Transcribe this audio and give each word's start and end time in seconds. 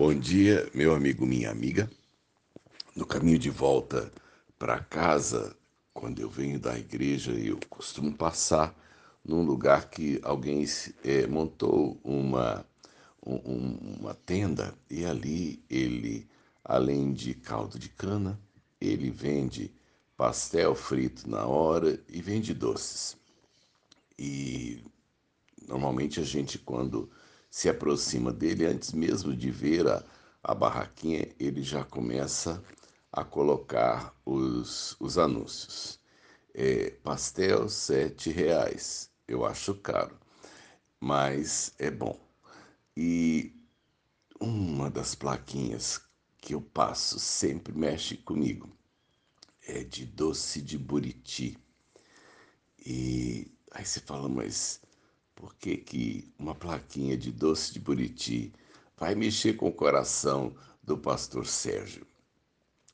Bom 0.00 0.14
dia, 0.14 0.66
meu 0.72 0.94
amigo, 0.94 1.26
minha 1.26 1.50
amiga. 1.50 1.90
No 2.96 3.04
caminho 3.04 3.38
de 3.38 3.50
volta 3.50 4.10
para 4.58 4.80
casa, 4.82 5.54
quando 5.92 6.20
eu 6.22 6.30
venho 6.30 6.58
da 6.58 6.78
igreja, 6.78 7.32
eu 7.32 7.60
costumo 7.68 8.16
passar 8.16 8.74
num 9.22 9.42
lugar 9.42 9.90
que 9.90 10.18
alguém 10.22 10.64
é, 11.04 11.26
montou 11.26 12.00
uma, 12.02 12.64
um, 13.26 13.98
uma 14.00 14.14
tenda 14.14 14.74
e 14.88 15.04
ali 15.04 15.62
ele, 15.68 16.26
além 16.64 17.12
de 17.12 17.34
caldo 17.34 17.78
de 17.78 17.90
cana, 17.90 18.40
ele 18.80 19.10
vende 19.10 19.70
pastel 20.16 20.74
frito 20.74 21.28
na 21.28 21.44
hora 21.44 22.02
e 22.08 22.22
vende 22.22 22.54
doces. 22.54 23.18
E 24.18 24.82
normalmente 25.68 26.20
a 26.20 26.24
gente, 26.24 26.58
quando 26.58 27.10
se 27.50 27.68
aproxima 27.68 28.32
dele, 28.32 28.64
antes 28.64 28.92
mesmo 28.92 29.34
de 29.34 29.50
ver 29.50 29.86
a, 29.88 30.04
a 30.42 30.54
barraquinha, 30.54 31.28
ele 31.38 31.62
já 31.62 31.84
começa 31.84 32.62
a 33.12 33.24
colocar 33.24 34.14
os, 34.24 34.96
os 35.00 35.18
anúncios. 35.18 35.98
É, 36.54 36.90
pastel, 37.02 37.68
sete 37.68 38.30
reais. 38.30 39.10
Eu 39.26 39.44
acho 39.44 39.74
caro, 39.74 40.16
mas 41.00 41.72
é 41.78 41.90
bom. 41.90 42.18
E 42.96 43.52
uma 44.40 44.90
das 44.90 45.14
plaquinhas 45.14 46.00
que 46.38 46.54
eu 46.54 46.60
passo 46.60 47.18
sempre 47.18 47.72
mexe 47.72 48.16
comigo 48.16 48.68
é 49.66 49.84
de 49.84 50.06
doce 50.06 50.60
de 50.62 50.78
buriti. 50.78 51.58
E 52.84 53.50
aí 53.70 53.84
você 53.84 54.00
fala, 54.00 54.28
mas 54.28 54.80
por 55.40 55.54
que, 55.54 55.78
que 55.78 56.30
uma 56.38 56.54
plaquinha 56.54 57.16
de 57.16 57.32
doce 57.32 57.72
de 57.72 57.80
buriti 57.80 58.52
vai 58.94 59.14
mexer 59.14 59.54
com 59.54 59.68
o 59.68 59.72
coração 59.72 60.54
do 60.82 60.98
pastor 60.98 61.46
Sérgio? 61.46 62.06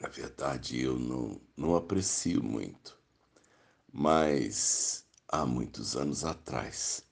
Na 0.00 0.08
verdade, 0.08 0.80
eu 0.80 0.98
não, 0.98 1.38
não 1.54 1.76
aprecio 1.76 2.42
muito. 2.42 2.98
Mas 3.92 5.04
há 5.28 5.44
muitos 5.44 5.94
anos 5.94 6.24
atrás, 6.24 7.04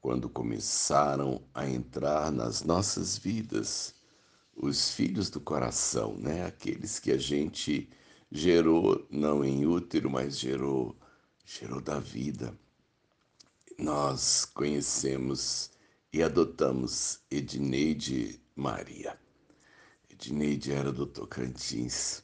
quando 0.00 0.28
começaram 0.28 1.42
a 1.52 1.68
entrar 1.68 2.30
nas 2.30 2.62
nossas 2.62 3.18
vidas 3.18 3.96
os 4.54 4.92
filhos 4.92 5.28
do 5.28 5.40
coração, 5.40 6.16
né? 6.16 6.46
Aqueles 6.46 7.00
que 7.00 7.10
a 7.10 7.18
gente 7.18 7.90
gerou 8.30 9.04
não 9.10 9.44
em 9.44 9.66
útero, 9.66 10.08
mas 10.08 10.38
gerou 10.38 10.96
gerou 11.44 11.80
da 11.80 11.98
vida 11.98 12.56
nós 13.78 14.44
conhecemos 14.44 15.70
e 16.12 16.22
adotamos 16.22 17.20
Edneide 17.30 18.40
Maria. 18.54 19.18
Edneide 20.10 20.72
era 20.72 20.92
do 20.92 21.06
Tocantins, 21.06 22.22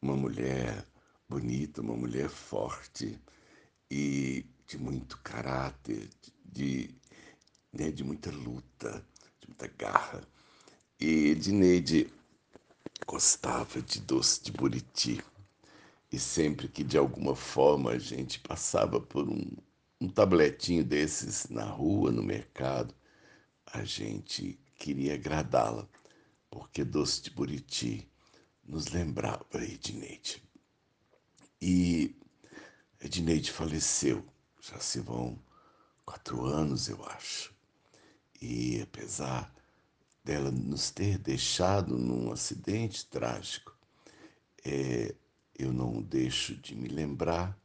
uma 0.00 0.16
mulher 0.16 0.86
bonita, 1.28 1.80
uma 1.80 1.96
mulher 1.96 2.28
forte 2.28 3.20
e 3.90 4.44
de 4.66 4.78
muito 4.78 5.18
caráter, 5.18 6.08
de, 6.44 6.94
né, 7.72 7.90
de 7.90 8.04
muita 8.04 8.30
luta, 8.30 9.04
de 9.40 9.48
muita 9.48 9.68
garra. 9.68 10.22
E 11.00 11.30
Edneide 11.30 12.12
gostava 13.06 13.82
de 13.82 14.00
doce 14.00 14.42
de 14.42 14.52
buriti. 14.52 15.22
E 16.10 16.18
sempre 16.18 16.68
que 16.68 16.84
de 16.84 16.96
alguma 16.96 17.34
forma 17.34 17.90
a 17.90 17.98
gente 17.98 18.38
passava 18.40 19.00
por 19.00 19.28
um 19.28 19.44
um 20.00 20.08
tabletinho 20.08 20.84
desses 20.84 21.48
na 21.48 21.64
rua, 21.64 22.10
no 22.12 22.22
mercado, 22.22 22.94
a 23.66 23.84
gente 23.84 24.58
queria 24.74 25.14
agradá-la, 25.14 25.88
porque 26.50 26.84
doce 26.84 27.22
de 27.22 27.30
Buriti 27.30 28.08
nos 28.64 28.88
lembrava 28.88 29.44
Edneide. 29.54 30.42
E 31.60 32.14
Edneide 33.00 33.50
faleceu, 33.50 34.24
já 34.60 34.78
se 34.78 35.00
vão 35.00 35.38
quatro 36.04 36.44
anos, 36.44 36.88
eu 36.88 37.02
acho. 37.06 37.54
E 38.40 38.80
apesar 38.82 39.54
dela 40.22 40.50
nos 40.50 40.90
ter 40.90 41.18
deixado 41.18 41.96
num 41.96 42.30
acidente 42.32 43.06
trágico, 43.06 43.74
é, 44.64 45.14
eu 45.58 45.72
não 45.72 46.02
deixo 46.02 46.54
de 46.56 46.74
me 46.74 46.88
lembrar 46.88 47.58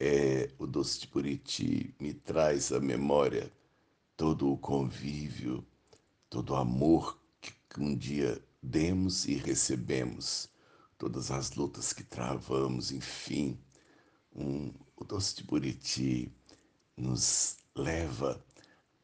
é, 0.00 0.50
o 0.58 0.66
doce 0.66 1.00
de 1.00 1.06
Buriti 1.08 1.94
me 2.00 2.14
traz 2.14 2.72
à 2.72 2.80
memória 2.80 3.52
todo 4.16 4.50
o 4.50 4.56
convívio, 4.56 5.62
todo 6.30 6.54
o 6.54 6.56
amor 6.56 7.20
que 7.38 7.52
um 7.78 7.94
dia 7.94 8.42
demos 8.62 9.26
e 9.26 9.34
recebemos, 9.34 10.48
todas 10.96 11.30
as 11.30 11.52
lutas 11.52 11.92
que 11.92 12.02
travamos, 12.02 12.90
enfim. 12.90 13.58
Um, 14.34 14.72
o 14.96 15.04
doce 15.04 15.36
de 15.36 15.44
Buriti 15.44 16.32
nos 16.96 17.58
leva 17.74 18.42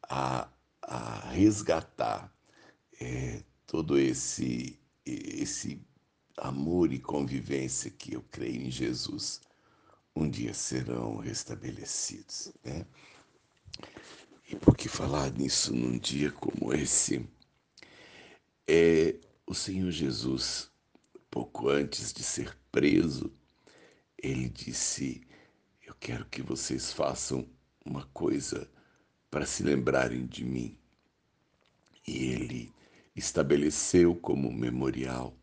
a, 0.01 0.49
a 0.81 1.29
resgatar 1.29 2.33
é, 2.99 3.43
todo 3.67 3.99
esse, 3.99 4.79
esse 5.05 5.79
amor 6.37 6.91
e 6.91 6.97
convivência 6.97 7.91
que 7.91 8.13
eu 8.13 8.23
creio 8.31 8.63
em 8.63 8.71
Jesus 8.71 9.41
um 10.17 10.29
dia 10.29 10.53
serão 10.53 11.17
restabelecidos. 11.17 12.51
Né? 12.63 12.85
E 14.49 14.55
por 14.55 14.75
que 14.75 14.89
falar 14.89 15.31
nisso 15.31 15.73
num 15.73 15.97
dia 15.97 16.31
como 16.31 16.73
esse? 16.73 17.27
É 18.67 19.15
o 19.45 19.53
Senhor 19.53 19.91
Jesus, 19.91 20.71
pouco 21.29 21.69
antes 21.69 22.11
de 22.11 22.23
ser 22.23 22.57
preso, 22.71 23.31
ele 24.17 24.49
disse: 24.49 25.21
Eu 25.85 25.93
quero 25.99 26.25
que 26.25 26.41
vocês 26.41 26.91
façam 26.91 27.47
uma 27.85 28.05
coisa 28.07 28.69
para 29.29 29.45
se 29.45 29.63
lembrarem 29.63 30.25
de 30.25 30.43
mim. 30.43 30.77
E 32.05 32.31
ele 32.31 32.73
estabeleceu 33.15 34.15
como 34.15 34.51
memorial 34.51 35.35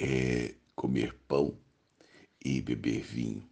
é, 0.00 0.54
comer 0.74 1.14
pão 1.28 1.56
e 2.42 2.62
beber 2.62 3.02
vinho 3.02 3.49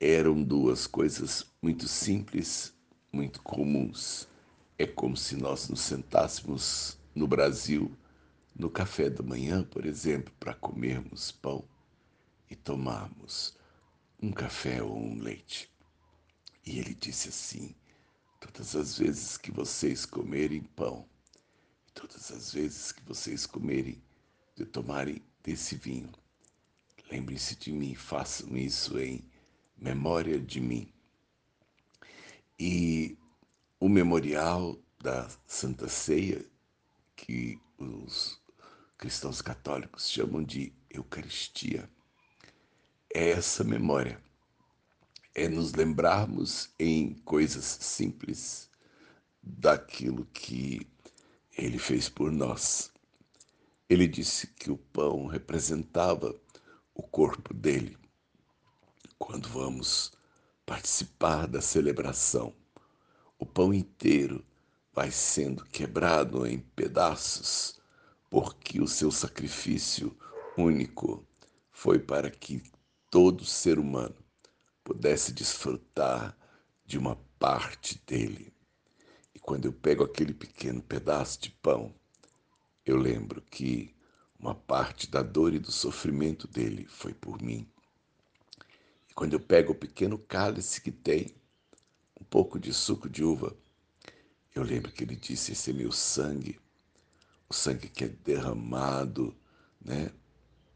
eram 0.00 0.42
duas 0.42 0.86
coisas 0.86 1.46
muito 1.62 1.88
simples, 1.88 2.74
muito 3.10 3.42
comuns. 3.42 4.28
É 4.78 4.86
como 4.86 5.16
se 5.16 5.36
nós 5.36 5.68
nos 5.68 5.80
sentássemos 5.80 6.98
no 7.14 7.26
Brasil, 7.26 7.96
no 8.54 8.68
café 8.68 9.08
da 9.08 9.22
manhã, 9.22 9.64
por 9.64 9.86
exemplo, 9.86 10.32
para 10.38 10.54
comermos 10.54 11.32
pão 11.32 11.64
e 12.50 12.54
tomarmos 12.54 13.56
um 14.22 14.30
café 14.30 14.82
ou 14.82 14.98
um 14.98 15.18
leite. 15.18 15.70
E 16.64 16.78
ele 16.78 16.94
disse 16.94 17.30
assim: 17.30 17.74
Todas 18.38 18.76
as 18.76 18.98
vezes 18.98 19.38
que 19.38 19.50
vocês 19.50 20.04
comerem 20.04 20.62
pão, 20.62 21.08
todas 21.94 22.30
as 22.30 22.52
vezes 22.52 22.92
que 22.92 23.02
vocês 23.02 23.46
comerem, 23.46 24.02
de 24.54 24.66
tomarem 24.66 25.22
desse 25.42 25.74
vinho, 25.76 26.12
lembrem-se 27.10 27.56
de 27.56 27.72
mim, 27.72 27.94
façam 27.94 28.56
isso 28.56 28.98
em 28.98 29.24
memória 29.76 30.38
de 30.40 30.60
mim. 30.60 30.92
E 32.58 33.16
o 33.78 33.88
memorial 33.88 34.78
da 34.98 35.28
Santa 35.46 35.88
Ceia, 35.88 36.44
que 37.14 37.60
os 37.78 38.40
cristãos 38.96 39.42
católicos 39.42 40.08
chamam 40.10 40.42
de 40.42 40.72
Eucaristia, 40.88 41.88
é 43.14 43.30
essa 43.30 43.62
memória. 43.62 44.20
É 45.34 45.48
nos 45.48 45.74
lembrarmos 45.74 46.70
em 46.78 47.14
coisas 47.16 47.64
simples 47.64 48.70
daquilo 49.42 50.24
que 50.32 50.90
ele 51.56 51.78
fez 51.78 52.08
por 52.08 52.32
nós. 52.32 52.90
Ele 53.88 54.08
disse 54.08 54.46
que 54.46 54.70
o 54.70 54.78
pão 54.78 55.26
representava 55.26 56.34
o 56.94 57.02
corpo 57.02 57.52
dele 57.52 57.96
quando 59.18 59.48
vamos 59.48 60.12
participar 60.64 61.46
da 61.46 61.60
celebração, 61.60 62.54
o 63.38 63.46
pão 63.46 63.72
inteiro 63.72 64.44
vai 64.92 65.10
sendo 65.10 65.64
quebrado 65.64 66.46
em 66.46 66.58
pedaços, 66.58 67.80
porque 68.30 68.80
o 68.80 68.88
seu 68.88 69.10
sacrifício 69.10 70.16
único 70.56 71.26
foi 71.70 71.98
para 71.98 72.30
que 72.30 72.62
todo 73.10 73.44
ser 73.44 73.78
humano 73.78 74.16
pudesse 74.82 75.32
desfrutar 75.32 76.36
de 76.84 76.98
uma 76.98 77.16
parte 77.38 78.00
dele. 78.06 78.52
E 79.34 79.38
quando 79.38 79.66
eu 79.66 79.72
pego 79.72 80.04
aquele 80.04 80.32
pequeno 80.32 80.82
pedaço 80.82 81.40
de 81.40 81.50
pão, 81.50 81.94
eu 82.84 82.96
lembro 82.96 83.42
que 83.42 83.94
uma 84.38 84.54
parte 84.54 85.10
da 85.10 85.22
dor 85.22 85.54
e 85.54 85.58
do 85.58 85.72
sofrimento 85.72 86.46
dele 86.46 86.86
foi 86.86 87.12
por 87.12 87.42
mim. 87.42 87.68
Quando 89.16 89.32
eu 89.32 89.40
pego 89.40 89.72
o 89.72 89.74
pequeno 89.74 90.18
cálice 90.18 90.78
que 90.78 90.92
tem 90.92 91.34
um 92.20 92.24
pouco 92.24 92.58
de 92.60 92.70
suco 92.74 93.08
de 93.08 93.24
uva, 93.24 93.56
eu 94.54 94.62
lembro 94.62 94.92
que 94.92 95.04
ele 95.04 95.16
disse: 95.16 95.52
Esse 95.52 95.70
é 95.70 95.72
meu 95.72 95.90
sangue, 95.90 96.60
o 97.48 97.54
sangue 97.54 97.88
que 97.88 98.04
é 98.04 98.08
derramado, 98.08 99.34
né, 99.82 100.12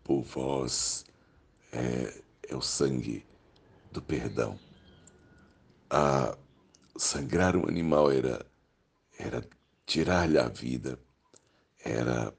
por 0.03 0.23
vós, 0.23 1.05
é, 1.71 2.23
é 2.49 2.57
o 2.57 2.63
sangue 2.63 3.27
do 3.93 4.01
perdão. 4.01 4.59
A 5.91 6.35
sangrar 6.97 7.55
um 7.55 7.69
animal 7.69 8.11
era 8.11 8.47
era 9.19 9.47
tirar-lhe 9.85 10.39
a 10.39 10.49
vida, 10.49 10.99
era 11.79 12.35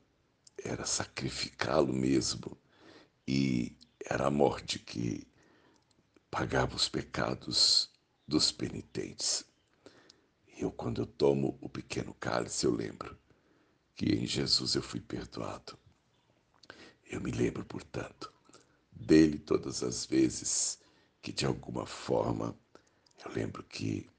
era 0.64 0.84
sacrificá-lo 0.84 1.94
mesmo 1.94 2.58
e 3.28 3.78
era 4.04 4.26
a 4.26 4.32
morte 4.32 4.80
que 4.80 5.30
pagava 6.32 6.76
os 6.78 6.88
pecados 6.88 7.92
dos 8.26 8.52
penitentes. 8.52 9.44
Eu, 10.58 10.72
quando 10.72 11.02
eu 11.02 11.06
tomo 11.06 11.58
o 11.60 11.68
pequeno 11.68 12.14
cálice, 12.14 12.66
eu 12.66 12.74
lembro 12.74 13.18
que 13.94 14.06
em 14.06 14.26
Jesus 14.26 14.76
eu 14.76 14.82
fui 14.82 15.02
perdoado. 15.02 15.78
Eu 17.06 17.20
me 17.20 17.32
lembro, 17.32 17.66
portanto, 17.66 18.32
dele 18.92 19.38
todas 19.38 19.84
as 19.84 20.06
vezes 20.06 20.80
que 21.22 21.34
de 21.34 21.46
alguma 21.46 21.86
forma 21.86 22.58
eu 23.24 23.32
lembro 23.34 23.64
que 23.64 24.10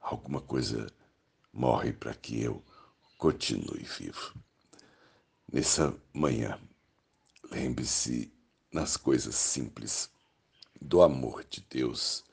alguma 0.00 0.40
coisa 0.40 0.90
morre 1.52 1.92
para 1.92 2.14
que 2.14 2.42
eu 2.42 2.64
continue 3.18 3.82
vivo. 3.82 4.34
Nessa 5.52 5.94
manhã, 6.12 6.58
lembre-se 7.50 8.32
nas 8.72 8.96
coisas 8.96 9.34
simples 9.34 10.10
do 10.80 11.02
amor 11.02 11.44
de 11.48 11.64
Deus, 11.68 12.24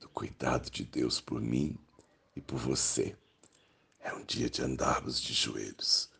do 0.00 0.08
cuidado 0.08 0.70
de 0.70 0.84
Deus 0.84 1.20
por 1.20 1.40
mim 1.40 1.76
e 2.36 2.40
por 2.40 2.58
você. 2.58 3.16
É 4.00 4.12
um 4.14 4.24
dia 4.24 4.48
de 4.48 4.62
andarmos 4.62 5.20
de 5.20 5.32
joelhos 5.32 6.10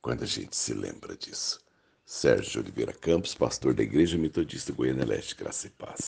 quando 0.00 0.22
a 0.22 0.26
gente 0.26 0.54
se 0.56 0.72
lembra 0.74 1.16
disso. 1.16 1.60
Sérgio 2.04 2.60
Oliveira 2.60 2.92
Campos, 2.92 3.34
pastor 3.34 3.74
da 3.74 3.82
Igreja 3.82 4.18
Metodista 4.18 4.72
Goiânia 4.72 5.06
Leste, 5.06 5.34
Graça 5.34 5.66
e 5.66 5.70
Paz. 5.70 6.00